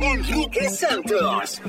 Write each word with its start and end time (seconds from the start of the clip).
Enrique 0.00 0.68
Santos. 0.68 1.62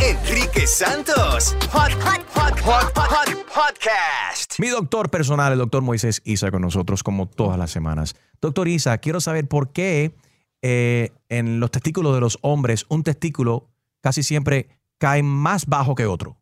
Enrique 0.00 0.66
Santos. 0.66 1.56
Hot, 1.72 1.92
hot, 1.92 2.22
hot, 2.34 2.60
hot, 2.60 2.96
hot, 2.96 3.46
podcast. 3.46 4.58
Mi 4.58 4.68
doctor 4.68 5.10
personal, 5.10 5.52
el 5.52 5.58
doctor 5.58 5.82
Moisés 5.82 6.22
Isa, 6.24 6.50
con 6.50 6.62
nosotros 6.62 7.02
como 7.02 7.26
todas 7.26 7.58
las 7.58 7.70
semanas. 7.70 8.14
Doctor 8.40 8.68
Isa, 8.68 8.98
quiero 8.98 9.20
saber 9.20 9.48
por 9.48 9.72
qué 9.72 10.14
eh, 10.62 11.10
en 11.28 11.58
los 11.58 11.70
testículos 11.70 12.14
de 12.14 12.20
los 12.20 12.38
hombres 12.42 12.86
un 12.88 13.02
testículo 13.02 13.70
casi 14.00 14.22
siempre 14.22 14.68
cae 14.98 15.22
más 15.22 15.66
bajo 15.66 15.94
que 15.94 16.06
otro. 16.06 16.36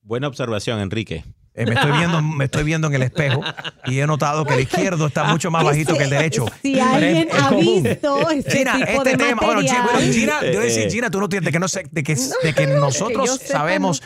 Buena 0.00 0.28
observación, 0.28 0.80
Enrique. 0.80 1.24
Eh, 1.56 1.66
me, 1.66 1.74
estoy 1.74 1.92
viendo, 1.92 2.20
me 2.20 2.44
estoy 2.46 2.64
viendo 2.64 2.88
en 2.88 2.94
el 2.94 3.02
espejo 3.02 3.40
y 3.86 4.00
he 4.00 4.06
notado 4.08 4.44
que 4.44 4.54
el 4.54 4.60
izquierdo 4.60 5.06
está 5.06 5.22
mucho 5.24 5.52
más 5.52 5.62
bajito 5.62 5.94
que 5.94 6.02
el 6.02 6.10
derecho. 6.10 6.46
Si 6.62 6.80
alguien 6.80 7.28
ha 7.30 7.50
visto 7.50 8.28
este 8.30 8.58
Gina, 8.58 8.72
tipo 8.72 8.90
este 8.90 9.10
de 9.10 9.16
tema, 9.16 9.40
bueno, 9.40 9.60
Gina, 9.60 9.82
material. 9.84 9.94
bueno, 9.94 10.12
Gina, 10.12 10.52
yo 10.52 10.60
decir, 10.60 10.88
eh. 10.88 10.90
Gina, 10.90 11.10
tú 11.10 11.20
no 11.20 11.28
tienes, 11.28 11.44
de 11.44 11.52
que, 11.52 11.60
no 11.60 11.68
sé, 11.68 11.84
de 11.92 12.02
que, 12.02 12.16
de 12.42 12.52
que 12.54 12.66
nosotros 12.66 13.40
sabemos, 13.46 14.02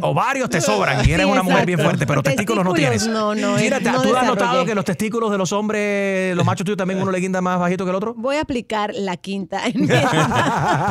ovarios 0.00 0.50
te 0.50 0.60
sobran 0.60 1.06
y 1.08 1.12
eres 1.12 1.26
Sí, 1.26 1.32
una 1.32 1.42
mujer 1.42 1.66
bien 1.66 1.78
fuerte, 1.78 2.06
pero 2.06 2.22
testículos 2.22 2.64
no 2.64 2.72
tienes. 2.74 3.06
no, 3.06 3.34
no, 3.34 3.56
Gina, 3.58 3.78
eh, 3.78 3.80
¿te- 3.82 3.90
no 3.92 4.02
¿tú 4.02 4.14
has 4.16 4.26
notado 4.26 4.64
que 4.64 4.74
los 4.74 4.84
testículos 4.84 5.30
de 5.30 5.38
los 5.38 5.52
hombres, 5.52 6.34
los 6.36 6.44
machos 6.44 6.64
tuyos 6.64 6.76
también 6.76 7.00
uno 7.00 7.10
le 7.10 7.18
guinda 7.18 7.40
más 7.40 7.58
bajito 7.58 7.84
que 7.84 7.90
el 7.90 7.96
otro? 7.96 8.14
Voy 8.14 8.36
a 8.36 8.40
aplicar 8.42 8.92
la 8.94 9.16
quinta. 9.16 9.66
en 9.66 9.80
mi- 9.82 9.86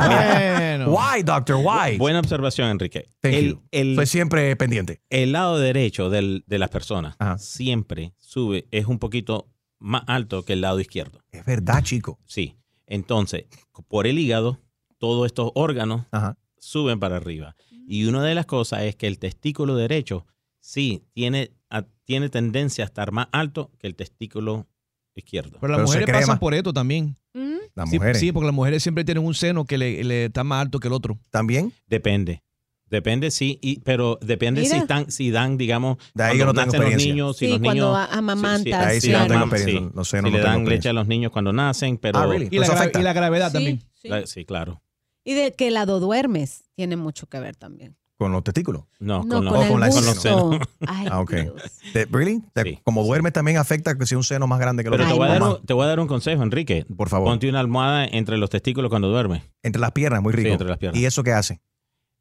Bueno. 0.08 0.90
Why, 0.92 1.24
doctor, 1.24 1.58
why? 1.58 1.98
Buena 1.98 2.20
observación, 2.20 2.70
Enrique. 2.70 3.08
Thank 3.22 3.34
el, 3.34 3.50
you. 3.52 3.62
el- 3.72 3.96
Soy 3.96 4.06
siempre 4.06 4.56
pendiente. 4.56 5.02
el 5.10 5.32
lado 5.32 5.60
derecho 5.60 6.10
del- 6.10 6.44
de 6.48 6.60
las 6.60 6.70
personas 6.70 7.16
Ajá. 7.20 7.38
siempre 7.38 8.14
sube, 8.18 8.68
es 8.72 8.86
un 8.86 9.00
poquito 9.00 9.48
más 9.80 10.04
alto 10.08 10.44
que 10.44 10.54
el 10.54 10.62
lado 10.62 10.80
izquierdo. 10.80 11.20
Es 11.32 11.46
verdad, 11.46 11.84
chico. 11.84 12.20
Sí. 12.26 12.56
Entonces, 12.88 13.46
por 13.88 14.06
el 14.08 14.20
hígado, 14.20 14.60
todos 15.00 15.26
estos 15.26 15.52
órganos 15.56 16.06
Ajá. 16.12 16.38
suben 16.60 17.00
para 17.00 17.18
arriba. 17.18 17.56
Y 17.88 18.06
una 18.06 18.24
de 18.24 18.36
las 18.36 18.46
cosas 18.46 18.84
es 18.84 18.96
que 18.96 19.08
el 19.08 19.20
testículo 19.20 19.76
derecho 19.76 20.26
sí 20.60 21.04
tiene, 21.14 21.52
a- 21.70 21.86
tiene 22.06 22.30
tendencia 22.30 22.84
a 22.84 22.88
estar 22.88 23.12
más 23.12 23.28
alto 23.32 23.72
que 23.80 23.88
el 23.88 23.96
testículo 23.96 24.68
izquierdo. 25.16 25.58
Pero 25.60 25.72
las 25.74 25.78
Pero 25.80 25.88
mujeres 25.88 26.10
pasan 26.12 26.40
por 26.40 26.54
esto 26.54 26.72
también. 26.74 27.18
¿Mm? 27.34 27.56
Las 27.76 27.90
Sí, 27.90 27.96
mujeres. 27.98 28.20
Sí, 28.20 28.32
porque 28.32 28.46
las 28.46 28.56
mujeres 28.56 28.84
siempre 28.84 29.04
tienen 29.04 29.26
un 29.26 29.34
seno 29.34 29.66
que 29.66 29.78
le, 29.78 30.04
le 30.04 30.26
está 30.26 30.44
más 30.44 30.62
alto 30.62 30.80
que 30.80 30.88
el 30.88 30.94
otro. 30.94 31.20
¿También? 31.30 31.74
Depende. 31.88 32.44
Depende, 32.86 33.32
sí, 33.32 33.58
y, 33.62 33.80
pero 33.80 34.20
depende 34.22 34.66
si 34.66 34.76
están, 34.76 35.10
si 35.10 35.32
dan, 35.32 35.58
digamos, 35.58 35.98
De 36.14 36.24
ahí 36.26 36.38
yo 36.38 36.44
cuando 36.44 36.66
no 36.66 36.72
tengo 36.74 36.84
los 36.84 36.96
niños, 36.98 37.38
si 37.38 37.46
Sí, 37.46 37.52
los 37.52 37.62
cuando 37.62 37.86
niños, 37.94 37.98
a- 38.12 38.18
amamantas, 38.18 38.64
sí, 38.64 38.70
sí, 38.70 38.74
Ahí 38.74 38.96
sí 39.00 39.08
si 39.08 39.14
no 39.14 39.20
dan 39.20 39.28
tengo 39.30 39.40
mam- 39.40 39.44
experiencia, 39.48 39.88
sí. 39.88 39.96
no 39.96 40.04
sé, 40.04 40.18
si 40.18 40.24
no 40.26 40.30
le 40.30 40.40
dan 40.44 40.66
leche 40.66 40.90
a 40.90 40.94
los 40.94 41.08
niños 41.08 41.32
cuando 41.32 41.54
nacen, 41.54 41.98
pero 41.98 42.20
Ah, 42.20 42.26
really? 42.28 42.48
Y 42.52 42.60
la, 42.60 42.66
y 42.66 43.14
gravedad 43.14 43.48
Sí, 43.48 43.54
también. 43.54 43.82
sí. 43.94 44.08
La- 44.10 44.28
sí, 44.28 44.44
claro. 44.44 44.82
Y 45.24 45.34
de 45.34 45.54
qué 45.54 45.72
lado 45.72 46.00
duermes 46.00 46.64
tiene 46.76 46.96
mucho 46.98 47.28
que 47.28 47.40
ver 47.40 47.56
también. 47.56 47.96
Con 48.18 48.32
los 48.32 48.44
testículos. 48.44 48.84
No, 49.00 49.24
No, 49.24 49.36
con, 49.42 49.46
con, 49.46 49.54
los, 49.54 49.64
el 49.64 49.70
con 49.72 49.80
la- 49.80 49.90
con 49.90 50.06
los 50.06 50.16
senos. 50.22 50.58
Ay, 50.88 51.08
Ah, 51.10 51.20
ok. 51.22 51.32
Dios. 51.34 51.54
¿Te- 51.94 52.06
¿Really? 52.06 52.42
Te- 52.54 52.64
Sí. 52.64 52.80
Como 52.84 53.04
duermes 53.04 53.34
también 53.34 53.58
afecta 53.58 53.98
que 53.98 54.06
si 54.06 54.14
un 54.16 54.24
seno 54.24 54.46
más 54.46 54.60
grande 54.60 54.84
que 54.84 54.90
el 54.90 54.92
Pero 54.92 55.04
otro. 55.06 55.16
te 55.16 55.20
voy, 55.20 55.28
a 55.28 55.34
Ay, 55.34 55.40
dar 55.40 55.48
no. 55.50 55.56
un, 55.58 55.66
te 55.66 55.74
voy 55.74 55.84
a 55.86 55.88
dar 55.88 56.00
un 56.00 56.08
consejo, 56.08 56.44
Enrique. 56.44 56.86
Por 56.96 57.10
favor. 57.10 57.28
Ponte 57.30 57.50
una 57.50 57.60
almohada 57.60 58.06
entre 58.06 58.38
los 58.38 58.50
testículos 58.52 58.90
cuando 58.90 59.10
duermes. 59.10 59.42
Entre 59.64 59.80
las 59.82 59.92
piernas, 59.92 60.22
muy 60.22 60.34
rico. 60.34 60.50
entre 60.50 60.68
las 60.68 60.78
piernas. 60.78 61.02
¿Y 61.02 61.06
eso 61.06 61.24
qué 61.24 61.32
hace? 61.32 61.62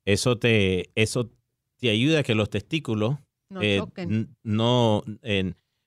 Eso 0.06 0.38
te, 0.38 0.90
eso 0.94 1.30
te 1.78 1.90
ayuda 1.90 2.20
a 2.20 2.22
que 2.22 2.34
los 2.34 2.48
testículos 2.48 3.16
No 3.50 3.60
eh, 3.62 3.82
no, 4.42 5.04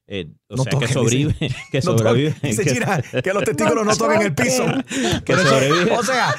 eh, 0.06 0.28
o 0.50 0.58
No 0.58 0.64
sea, 0.64 0.72
toquen, 0.72 0.88
que 0.90 0.94
sobreviven, 0.94 1.36
que 1.72 1.82
No. 1.82 2.14
Dice 2.14 2.64
que- 2.64 2.74
Gina 2.74 3.02
que 3.24 3.34
los 3.34 3.44
testículos 3.44 3.86
no, 3.86 3.96
toquen 3.96 4.22
el 4.22 4.36
piso. 4.36 4.66
que 5.26 5.36
sobreviven. 5.36 5.92
O 5.98 6.04
sea, 6.04 6.36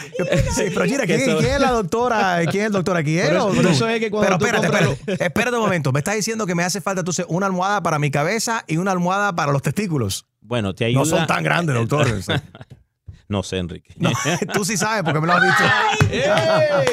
sí, 0.54 0.64
pero 0.72 0.84
Gina, 0.84 1.04
¿quién, 1.06 1.20
quién 1.38 1.44
es 1.54 1.60
la 1.60 1.70
doctora? 1.72 2.40
¿Quién 2.50 2.62
es 2.62 2.66
el 2.66 2.72
doctor 2.72 2.96
aquí? 2.96 3.18
¿Él 3.18 3.28
Por 3.28 3.36
eso- 3.36 3.46
o 3.46 3.54
por 3.54 3.62
tú? 3.64 3.68
eso 3.70 3.88
es 3.88 4.00
que 4.00 4.10
cuando 4.10 4.26
Pero 4.26 4.38
tú 4.38 4.44
espérate, 4.46 4.66
compras 4.68 4.98
espérate. 4.98 5.24
Espérate 5.24 5.56
un 5.56 5.62
momento. 5.62 5.92
Me 5.92 6.00
estás 6.00 6.14
diciendo 6.16 6.46
que 6.46 6.54
me 6.54 6.62
hace 6.62 6.80
falta 6.80 7.00
entonces 7.00 7.24
una 7.28 7.46
almohada 7.46 7.82
para 7.82 7.98
mi 7.98 8.10
cabeza 8.10 8.64
y 8.66 8.76
una 8.76 8.90
almohada 8.92 9.34
para 9.34 9.50
los 9.52 9.62
testículos. 9.62 10.26
Bueno, 10.40 10.74
te 10.74 10.84
ayuda. 10.84 11.00
No 11.00 11.06
son 11.06 11.26
tan 11.26 11.42
grandes, 11.42 11.74
doctor. 11.74 12.06
No 13.26 13.42
sé, 13.42 13.56
Enrique. 13.56 13.88
No, 13.96 14.12
tú 14.52 14.66
sí 14.66 14.76
sabes 14.76 15.02
porque 15.02 15.18
me 15.18 15.26
lo 15.26 15.32
has 15.32 15.42
visto. 15.42 15.64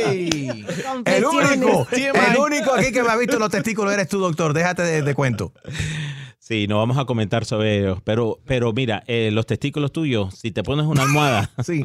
¡Ey! 0.07 0.65
El 1.05 1.25
único, 1.25 1.87
el 1.91 2.37
único 2.37 2.73
aquí 2.73 2.91
que 2.93 3.03
me 3.03 3.09
ha 3.09 3.17
visto 3.17 3.37
los 3.37 3.49
testículos 3.49 3.93
eres 3.93 4.07
tú, 4.07 4.19
doctor. 4.19 4.53
Déjate 4.53 4.81
de, 4.81 5.01
de 5.01 5.13
cuento. 5.13 5.53
Sí, 6.51 6.67
no 6.67 6.77
vamos 6.79 6.97
a 6.97 7.05
comentar 7.05 7.45
sobre 7.45 7.79
ellos. 7.79 7.99
Pero, 8.03 8.41
pero 8.45 8.73
mira, 8.73 9.03
eh, 9.07 9.29
los 9.31 9.45
testículos 9.45 9.93
tuyos, 9.93 10.35
si 10.35 10.51
te 10.51 10.63
pones 10.63 10.85
una 10.85 11.03
almohada, 11.03 11.49
Sí. 11.65 11.81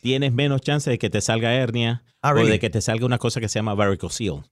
tienes 0.00 0.32
menos 0.32 0.60
chance 0.60 0.88
de 0.88 0.98
que 0.98 1.10
te 1.10 1.20
salga 1.20 1.52
hernia 1.54 2.04
Ah, 2.22 2.30
o 2.30 2.34
really? 2.34 2.50
de 2.52 2.58
que 2.60 2.70
te 2.70 2.80
salga 2.80 3.04
una 3.04 3.18
cosa 3.18 3.40
que 3.40 3.48
se 3.48 3.58
llama 3.58 3.74
varicocele. 3.74 4.42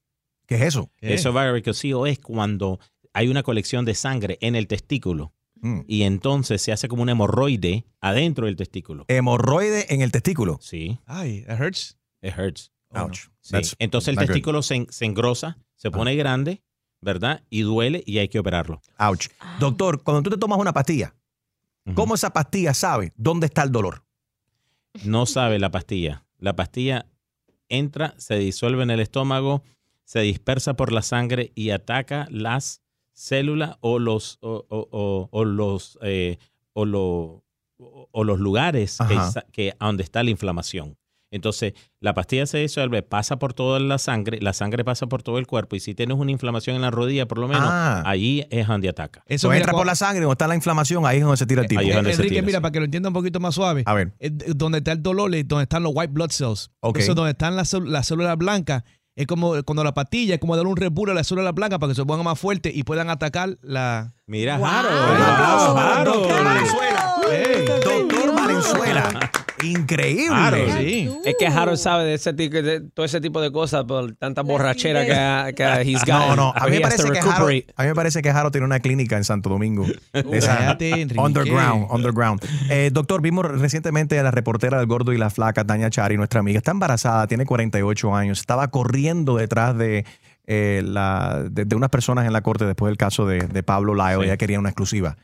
¿Qué 0.46 0.56
es 0.56 0.62
eso? 0.62 0.90
Eso 1.00 1.32
varicocele 1.32 2.10
es 2.10 2.18
cuando 2.18 2.80
hay 3.12 3.28
una 3.28 3.42
colección 3.44 3.84
de 3.84 3.94
sangre 3.94 4.38
en 4.40 4.56
el 4.56 4.66
testículo 4.66 5.32
Mm. 5.60 5.80
y 5.88 6.02
entonces 6.02 6.62
se 6.62 6.70
hace 6.72 6.86
como 6.88 7.02
un 7.02 7.08
hemorroide 7.08 7.84
adentro 8.00 8.46
del 8.46 8.54
testículo. 8.56 9.04
Hemorroide 9.08 9.92
en 9.92 10.02
el 10.02 10.12
testículo. 10.12 10.58
Sí, 10.62 10.98
Ay, 11.06 11.42
that 11.48 11.60
hurts. 11.60 11.96
it 12.22 12.32
hurts. 12.38 12.72
Ouch. 12.94 13.26
Sí. 13.40 13.56
Entonces 13.80 14.08
el 14.16 14.24
testículo 14.24 14.62
se, 14.62 14.74
en- 14.76 14.86
se 14.90 15.04
engrosa, 15.04 15.58
se 15.76 15.90
pone 15.90 16.14
grande, 16.16 16.62
¿verdad? 17.00 17.42
Y 17.50 17.62
duele 17.62 18.02
y 18.06 18.18
hay 18.18 18.28
que 18.28 18.38
operarlo. 18.38 18.80
Ouch. 18.98 19.28
Doctor, 19.58 20.02
cuando 20.02 20.22
tú 20.22 20.30
te 20.30 20.36
tomas 20.38 20.58
una 20.58 20.72
pastilla, 20.72 21.14
¿cómo 21.94 22.14
esa 22.14 22.30
pastilla 22.30 22.74
sabe 22.74 23.12
dónde 23.16 23.46
está 23.46 23.62
el 23.62 23.72
dolor? 23.72 24.04
No 25.04 25.26
sabe 25.26 25.58
la 25.58 25.70
pastilla. 25.70 26.24
La 26.38 26.54
pastilla 26.56 27.06
entra, 27.68 28.14
se 28.18 28.36
disuelve 28.38 28.82
en 28.82 28.90
el 28.90 29.00
estómago, 29.00 29.62
se 30.04 30.20
dispersa 30.20 30.74
por 30.74 30.92
la 30.92 31.02
sangre 31.02 31.52
y 31.54 31.70
ataca 31.70 32.26
las 32.30 32.82
células 33.12 33.76
o 33.80 33.98
los 33.98 34.38
o, 34.40 34.64
o- 34.68 34.88
o- 34.90 35.28
o 35.30 35.44
los 35.44 35.98
eh, 36.02 36.38
o, 36.72 36.84
lo- 36.84 37.44
o- 37.78 38.08
o 38.10 38.24
los 38.24 38.38
lugares 38.38 38.98
que, 39.08 39.14
que 39.52 39.74
a 39.78 39.86
donde 39.86 40.02
está 40.02 40.22
la 40.22 40.30
inflamación. 40.30 40.96
Entonces, 41.30 41.74
la 42.00 42.14
pastilla 42.14 42.46
se 42.46 42.58
disuelve, 42.58 43.02
pasa 43.02 43.38
por 43.38 43.52
toda 43.52 43.78
la 43.80 43.98
sangre, 43.98 44.38
la 44.40 44.52
sangre 44.54 44.82
pasa 44.84 45.06
por 45.08 45.22
todo 45.22 45.38
el 45.38 45.46
cuerpo 45.46 45.76
y 45.76 45.80
si 45.80 45.94
tienes 45.94 46.16
una 46.16 46.30
inflamación 46.30 46.74
en 46.76 46.82
la 46.82 46.90
rodilla, 46.90 47.26
por 47.28 47.36
lo 47.38 47.48
menos, 47.48 47.64
Ah. 47.70 48.02
ahí 48.06 48.46
es 48.50 48.66
donde 48.66 48.88
ataca. 48.88 49.22
Eso 49.26 49.48
mira, 49.48 49.58
entra 49.58 49.72
por 49.72 49.84
la 49.86 49.94
sangre, 49.94 50.20
donde 50.22 50.32
está 50.32 50.48
la 50.48 50.54
inflamación, 50.54 51.04
ahí 51.04 51.18
es 51.18 51.22
donde 51.22 51.36
se 51.36 51.44
tira 51.46 51.62
el 51.62 51.68
tipo. 51.68 51.80
Ahí 51.80 51.90
es 51.90 51.94
donde 51.96 52.10
se 52.12 52.16
Enrique, 52.22 52.36
tira, 52.36 52.46
mira, 52.46 52.58
sí. 52.58 52.62
para 52.62 52.72
que 52.72 52.78
lo 52.78 52.84
entienda 52.86 53.10
un 53.10 53.14
poquito 53.14 53.40
más 53.40 53.54
suave. 53.54 53.82
A 53.84 53.92
ver. 53.94 54.12
eh, 54.20 54.30
donde 54.30 54.78
está 54.78 54.92
el 54.92 55.02
dolor 55.02 55.34
es 55.34 55.46
donde 55.46 55.64
están 55.64 55.82
los 55.82 55.92
white 55.94 56.12
blood 56.12 56.30
cells. 56.30 56.70
Eso 56.94 57.14
donde 57.14 57.32
están 57.32 57.56
las, 57.56 57.68
células- 57.74 57.90
las 57.92 58.06
células 58.06 58.36
blancas. 58.38 58.84
Es 59.14 59.26
como 59.26 59.60
cuando 59.64 59.82
la 59.82 59.92
pastilla 59.94 60.34
es 60.34 60.40
como 60.40 60.54
darle 60.56 60.70
un 60.70 60.76
repuro 60.76 61.10
a 61.10 61.14
las 61.14 61.26
células 61.26 61.52
blancas 61.52 61.78
para 61.80 61.90
que 61.90 61.96
se 61.96 62.04
pongan 62.06 62.24
más 62.24 62.38
fuertes 62.38 62.74
y 62.74 62.84
puedan 62.84 63.10
atacar 63.10 63.58
la. 63.62 64.14
Mira, 64.26 64.56
Wow. 64.58 64.68
El 64.68 65.22
Harold. 65.22 66.06
doctor 66.06 66.44
Valenzuela. 66.44 67.14
Doctor 67.84 68.34
Valenzuela. 68.34 69.30
Increíble. 69.62 70.26
Claro, 70.28 70.56
sí. 70.78 71.10
Es 71.24 71.34
que 71.38 71.46
Harold 71.46 71.78
sabe 71.78 72.04
de, 72.04 72.14
ese, 72.14 72.32
ti- 72.34 72.48
de 72.48 72.80
todo 72.80 73.04
ese 73.06 73.20
tipo 73.20 73.40
de 73.40 73.50
cosas 73.52 73.84
por 73.84 74.14
tanta 74.16 74.42
borrachera 74.42 75.04
que, 75.04 75.14
ha- 75.14 75.52
que 75.52 75.64
ha- 75.64 75.82
he's 75.82 76.00
got. 76.04 76.08
No, 76.08 76.36
no, 76.36 76.52
a 76.54 76.66
mí, 76.66 76.72
me 76.76 76.80
parece 76.80 77.02
que 77.04 77.10
recuperate. 77.20 77.66
a 77.76 77.82
mí 77.82 77.88
me 77.88 77.94
parece 77.94 78.22
que 78.22 78.32
Jaro 78.32 78.50
tiene 78.50 78.64
una 78.66 78.80
clínica 78.80 79.16
en 79.16 79.24
Santo 79.24 79.48
Domingo. 79.50 79.86
De 80.12 80.38
esa- 80.38 80.56
Cállate, 80.58 80.90
Enrique. 81.02 81.20
underground, 81.20 81.86
underground. 81.90 82.40
Eh, 82.70 82.90
doctor, 82.92 83.20
vimos 83.22 83.44
recientemente 83.46 84.18
a 84.18 84.22
la 84.22 84.30
reportera 84.30 84.78
del 84.78 84.86
Gordo 84.86 85.12
y 85.12 85.18
la 85.18 85.30
Flaca, 85.30 85.64
Tania 85.64 85.90
Chari, 85.90 86.16
nuestra 86.16 86.40
amiga. 86.40 86.58
Está 86.58 86.70
embarazada, 86.70 87.26
tiene 87.26 87.44
48 87.46 88.14
años. 88.14 88.40
Estaba 88.40 88.68
corriendo 88.68 89.36
detrás 89.36 89.76
de, 89.76 90.04
eh, 90.46 90.82
la, 90.84 91.42
de, 91.50 91.64
de 91.64 91.76
unas 91.76 91.90
personas 91.90 92.26
en 92.26 92.32
la 92.32 92.40
corte 92.42 92.64
después 92.64 92.90
del 92.90 92.96
caso 92.96 93.26
de, 93.26 93.40
de 93.40 93.62
Pablo 93.62 93.94
Layo. 93.94 94.20
Sí. 94.20 94.26
Ella 94.26 94.36
quería 94.36 94.58
una 94.58 94.68
exclusiva. 94.70 95.16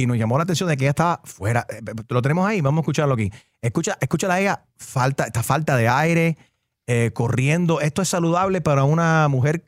Y 0.00 0.06
nos 0.06 0.16
llamó 0.16 0.38
la 0.38 0.44
atención 0.44 0.68
de 0.68 0.76
que 0.76 0.84
ella 0.84 0.90
estaba 0.90 1.20
fuera. 1.24 1.66
Eh, 1.68 1.80
Lo 2.08 2.22
tenemos 2.22 2.46
ahí, 2.46 2.60
vamos 2.60 2.78
a 2.78 2.82
escucharlo 2.82 3.14
aquí. 3.14 3.30
Escucha, 3.60 3.98
escúchala 4.00 4.34
a 4.34 4.40
ella, 4.40 4.64
falta, 4.76 5.24
esta 5.24 5.42
falta 5.42 5.76
de 5.76 5.88
aire, 5.88 6.38
eh, 6.86 7.10
corriendo. 7.12 7.80
¿Esto 7.80 8.00
es 8.02 8.08
saludable 8.08 8.60
para 8.60 8.84
una 8.84 9.26
mujer 9.26 9.64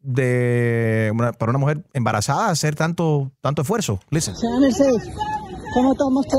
de 0.00 1.10
una- 1.14 1.32
para 1.32 1.50
una 1.50 1.58
mujer 1.58 1.84
embarazada 1.94 2.48
hacer 2.50 2.76
tanto, 2.76 3.32
tanto 3.40 3.62
esfuerzo? 3.62 3.98
Listen. 4.10 4.36
Señora 4.36 4.60
Mercedes, 4.60 5.10
¿cómo 5.74 5.94
toma 5.96 6.20
usted 6.20 6.38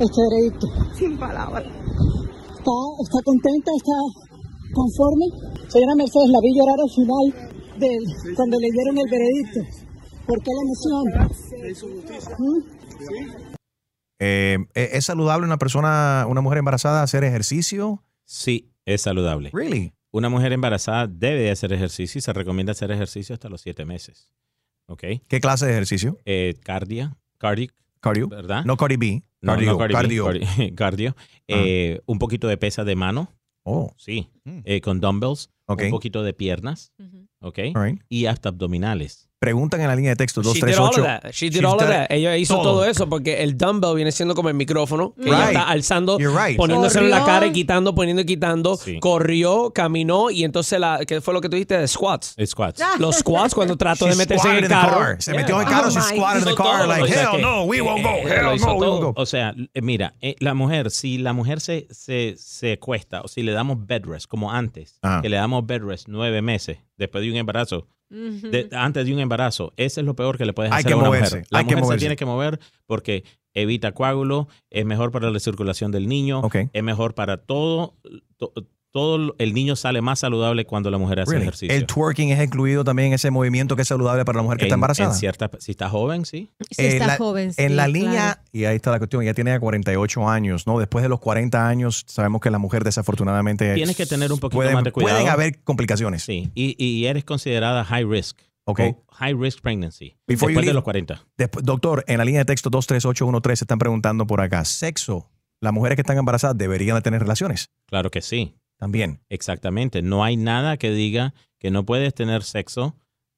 este 0.00 0.20
veredicto? 0.30 0.66
Sin 0.96 1.18
palabras. 1.18 1.62
¿Está, 1.62 2.72
está 3.04 3.18
contenta? 3.22 3.70
¿Está 3.76 3.92
conforme? 4.72 5.26
Señora 5.68 5.94
Mercedes, 5.94 6.28
la 6.32 6.40
vi 6.40 6.54
llorar 6.56 6.78
al 6.80 6.90
final 6.90 7.52
del, 7.80 8.34
cuando 8.34 8.58
le 8.58 8.68
dieron 8.72 8.96
el 8.96 9.10
veredicto. 9.10 9.85
¿Por 10.26 10.42
qué 10.42 10.50
la 10.50 10.62
emoción? 10.62 11.04
¿Mm? 12.38 12.62
Eh, 14.18 14.58
¿Es 14.74 15.04
saludable 15.04 15.46
una 15.46 15.58
persona, 15.58 16.26
una 16.28 16.40
mujer 16.40 16.58
embarazada 16.58 17.02
hacer 17.02 17.24
ejercicio? 17.24 18.02
Sí, 18.24 18.70
es 18.84 19.02
saludable. 19.02 19.50
Really? 19.52 19.92
Una 20.12 20.28
mujer 20.28 20.52
embarazada 20.52 21.06
debe 21.06 21.42
de 21.42 21.50
hacer 21.50 21.72
ejercicio 21.72 22.18
y 22.18 22.22
se 22.22 22.32
recomienda 22.32 22.72
hacer 22.72 22.90
ejercicio 22.90 23.34
hasta 23.34 23.48
los 23.48 23.60
siete 23.60 23.84
meses. 23.84 24.30
¿Ok? 24.88 25.04
¿Qué 25.28 25.40
clase 25.40 25.66
de 25.66 25.72
ejercicio? 25.72 26.18
Eh, 26.24 26.54
cardia, 26.62 27.16
cardiac, 27.38 27.74
Cardio. 28.00 28.28
¿verdad? 28.28 28.64
No 28.64 28.76
Cardi 28.76 28.96
B. 28.96 29.22
No, 29.42 29.52
Cardio. 29.52 29.72
no 29.72 29.78
cardio, 29.78 29.96
cardio. 29.96 30.24
cardio. 30.46 30.74
cardio. 30.74 31.16
Eh, 31.48 32.00
un 32.06 32.18
poquito 32.18 32.46
de 32.48 32.56
pesa 32.56 32.84
de 32.84 32.96
mano, 32.96 33.32
Oh, 33.68 33.92
sí, 33.96 34.30
eh, 34.64 34.80
con 34.80 35.00
dumbbells, 35.00 35.50
Ok. 35.66 35.82
un 35.86 35.90
poquito 35.90 36.22
de 36.22 36.32
piernas, 36.32 36.92
¿ok? 37.40 37.58
right. 37.74 38.00
Y 38.08 38.26
hasta 38.26 38.50
abdominales. 38.50 39.25
Preguntan 39.38 39.82
en 39.82 39.88
la 39.88 39.94
línea 39.94 40.12
de 40.12 40.16
texto 40.16 40.42
She 40.42 40.54
did 40.54 40.62
all 40.78 40.86
of 40.86 40.94
238. 40.96 41.20
that. 41.22 41.32
She 41.32 41.46
did 41.50 41.56
She's 41.56 41.64
all 41.64 41.74
of 41.74 41.80
done 41.80 41.90
that. 41.90 42.06
Ella 42.10 42.36
hizo 42.38 42.54
todo. 42.54 42.62
todo. 42.80 42.84
eso 42.86 43.06
porque 43.06 43.42
el 43.42 43.58
dumbbell 43.58 43.94
viene 43.94 44.10
siendo 44.10 44.34
como 44.34 44.48
el 44.48 44.54
micrófono 44.54 45.12
que 45.14 45.28
ella 45.28 45.36
Right. 45.38 45.48
está 45.48 45.68
alzando, 45.68 46.18
You're 46.18 46.34
right. 46.34 46.56
poniéndose 46.56 46.98
en 47.00 47.10
la 47.10 47.18
Corrió. 47.20 47.34
cara 47.34 47.46
y 47.46 47.52
quitando, 47.52 47.94
poniendo 47.94 48.22
y 48.22 48.24
quitando. 48.24 48.76
Sí. 48.78 48.98
Corrió, 48.98 49.72
caminó 49.74 50.30
y 50.30 50.42
entonces 50.42 50.80
la 50.80 51.00
¿qué 51.06 51.20
fue 51.20 51.34
lo 51.34 51.42
que 51.42 51.50
tú 51.50 51.56
dijiste 51.56 51.76
de 51.76 51.86
squats? 51.86 52.32
Eh, 52.38 52.46
Squats. 52.46 52.82
Los 52.98 53.16
squats 53.16 53.54
cuando 53.54 53.76
trató 53.76 54.06
She 54.06 54.12
de 54.12 54.16
meterse 54.16 54.48
en 54.48 54.54
squatted 54.54 54.58
el 54.58 54.64
in 54.64 54.68
the 54.68 54.74
carro. 54.74 54.98
car. 55.00 55.22
Se 55.22 55.30
Yeah. 55.32 55.40
metió 55.42 55.54
en 55.60 55.60
el 55.60 55.68
carro, 55.68 55.88
Oh 55.88 55.90
she 55.90 55.98
my 55.98 56.02
squatted 56.16 56.38
in 56.38 56.44
the 56.44 56.50
Hizo 56.52 56.56
car 56.62 56.78
todo. 56.78 56.86
like, 56.88 57.02
O 57.02 57.06
sea 57.06 57.22
hell 57.22 57.30
que- 57.32 57.42
no, 57.42 57.64
we 57.64 57.80
won't 57.82 58.02
go, 58.02 58.08
eh, 58.10 58.22
hell 58.26 58.54
hizo 58.56 58.66
no, 58.68 58.74
we 58.76 58.88
won't 58.88 59.02
go. 59.02 59.12
O 59.16 59.26
sea, 59.26 59.54
eh, 59.74 59.82
mira, 59.82 60.14
eh, 60.22 60.34
la 60.40 60.54
mujer, 60.54 60.90
si 60.90 61.18
la 61.18 61.34
mujer 61.34 61.60
se, 61.60 61.86
se, 61.90 62.36
se 62.38 62.78
cuesta 62.78 63.20
o 63.20 63.28
si 63.28 63.42
le 63.42 63.52
damos 63.52 63.86
bed 63.86 64.06
rest 64.06 64.26
como 64.28 64.50
antes, 64.50 64.98
Ajá. 65.02 65.20
que 65.20 65.28
le 65.28 65.36
damos 65.36 65.66
bed 65.66 65.82
rest 65.82 66.06
nueve 66.08 66.40
meses 66.40 66.78
después 66.96 67.22
de 67.22 67.30
un 67.30 67.36
embarazo, 67.36 67.86
de- 68.08 68.68
antes 68.72 69.04
de 69.06 69.12
un 69.12 69.18
embarazo, 69.20 69.72
eso 69.76 70.00
es 70.00 70.06
lo 70.06 70.14
peor 70.14 70.38
que 70.38 70.46
le 70.46 70.52
puedes 70.52 70.72
Hay 70.72 70.78
hacer 70.80 70.88
que 70.88 70.92
a 70.94 70.96
una 70.96 71.06
moverse, 71.06 71.36
mujer. 71.36 71.46
La 71.50 71.58
hay 71.58 71.64
que 71.64 71.68
mujer 71.74 71.78
se 71.78 71.86
moverse. 71.86 72.00
tiene 72.02 72.16
que 72.16 72.24
mover 72.24 72.60
porque 72.86 73.24
evita 73.54 73.92
coágulo, 73.92 74.48
es 74.70 74.84
mejor 74.84 75.10
para 75.12 75.30
la 75.30 75.38
circulación 75.40 75.90
del 75.90 76.08
niño, 76.08 76.42
es 76.72 76.82
mejor 76.82 77.14
para 77.14 77.38
todo, 77.38 77.94
to- 78.36 78.52
todo 78.96 79.34
el 79.38 79.52
niño 79.52 79.76
sale 79.76 80.00
más 80.00 80.20
saludable 80.20 80.64
cuando 80.64 80.90
la 80.90 80.96
mujer 80.96 81.20
hace 81.20 81.32
Really. 81.32 81.44
ejercicio. 81.48 81.76
El 81.76 81.84
twerking 81.84 82.30
es 82.30 82.42
incluido 82.42 82.82
también 82.82 83.08
en 83.08 83.12
ese 83.14 83.30
movimiento 83.30 83.76
que 83.76 83.82
es 83.82 83.88
saludable 83.88 84.24
para 84.24 84.38
la 84.38 84.42
mujer 84.42 84.56
que 84.56 84.64
está 84.64 84.74
En- 84.74 84.78
embarazada. 84.78 85.10
en 85.10 85.14
cierta, 85.14 85.50
si 85.58 85.72
está 85.72 85.90
joven, 85.90 86.24
sí. 86.24 86.50
Si 86.70 86.82
Eh, 86.82 86.88
está 86.94 87.06
la- 87.08 87.16
joven. 87.18 87.48
en 87.48 87.52
sí, 87.52 87.62
la 87.74 87.84
claro. 87.84 87.92
línea, 87.92 88.42
y 88.52 88.64
ahí 88.64 88.76
está 88.76 88.90
la 88.90 88.98
cuestión, 88.98 89.22
ella 89.22 89.34
tiene 89.34 89.60
48 89.60 90.26
años, 90.28 90.66
¿no? 90.66 90.78
Después 90.78 91.02
de 91.02 91.10
los 91.10 91.20
40 91.20 91.68
años, 91.68 92.04
sabemos 92.06 92.40
que 92.40 92.50
la 92.50 92.58
mujer 92.58 92.84
desafortunadamente... 92.84 93.74
Tienes 93.74 93.96
que 93.96 94.06
tener 94.06 94.32
un 94.32 94.38
poquito 94.38 94.56
pueden, 94.56 94.72
más 94.74 94.84
de 94.84 94.92
cuidado. 94.92 95.14
Pueden 95.16 95.28
haber 95.30 95.62
complicaciones. 95.62 96.22
Sí, 96.22 96.50
y, 96.54 96.74
y 96.82 97.04
eres 97.06 97.24
considerada 97.24 97.84
high 97.84 98.04
risk. 98.04 98.38
Ok. 98.68 98.80
o 98.80 99.04
high 99.14 99.32
risk 99.34 99.60
pregnancy. 99.60 100.16
Before 100.26 100.50
después 100.52 100.66
de 100.66 100.72
leave- 100.72 100.74
los 100.74 100.82
40. 100.82 101.24
Después, 101.38 101.64
doctor, 101.64 102.02
en 102.08 102.18
la 102.18 102.24
línea 102.24 102.40
de 102.40 102.46
texto 102.46 102.68
23813 102.70 103.62
están 103.64 103.78
preguntando 103.78 104.26
por 104.26 104.40
acá, 104.40 104.64
sexo. 104.64 105.30
Las 105.60 105.72
mujeres 105.72 105.94
que 105.96 106.02
están 106.02 106.18
embarazadas 106.18 106.58
deberían 106.58 106.96
de 106.96 107.02
tener 107.02 107.20
relaciones. 107.20 107.70
Claro 107.86 108.10
que 108.10 108.20
sí. 108.22 108.56
También. 108.78 109.20
Exactamente. 109.28 110.02
No 110.02 110.24
hay 110.24 110.36
nada 110.36 110.76
que 110.76 110.90
diga 110.90 111.34
que 111.58 111.70
no 111.70 111.84
puedes 111.84 112.14
tener 112.14 112.42
sexo 112.42 112.94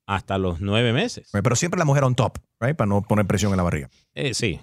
hasta 0.07 0.39
los 0.39 0.61
nueve 0.61 0.93
meses. 0.93 1.29
Pero 1.33 1.55
siempre 1.55 1.79
la 1.79 1.85
mujer 1.85 2.03
on 2.05 2.15
top, 2.15 2.39
right? 2.61 2.77
Para 2.77 2.89
no 2.89 3.03
poner 3.03 3.27
presión 3.27 3.53
en 3.53 3.59
la 3.59 3.63
barriga. 3.63 3.91
Eh, 4.15 4.35
sí. 4.35 4.61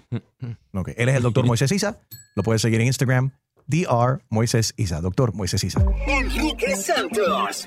Ok. 0.72 0.90
Él 0.96 1.08
es 1.08 1.16
el 1.16 1.22
doctor 1.22 1.46
Moisés 1.46 1.70
Isa. 1.72 2.00
Lo 2.34 2.42
puedes 2.42 2.60
seguir 2.62 2.80
en 2.80 2.88
Instagram. 2.88 3.30
DR 3.68 4.22
Moisés 4.28 4.74
Isa. 4.76 5.00
Doctor 5.00 5.34
Moisés 5.34 5.64
Isa. 5.64 5.84
Enrique 6.06 6.76
Santos. 6.76 7.66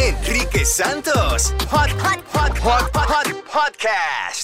Enrique 0.00 0.64
Santos. 0.64 1.54
Hot, 1.70 1.90
hot, 1.90 2.24
hot, 2.32 2.58
hot, 2.60 2.90
hot, 2.94 3.44
podcast. 3.52 4.43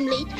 I'm 0.00 0.06
late. 0.06 0.39